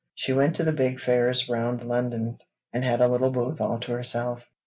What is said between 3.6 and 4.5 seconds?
all to herself.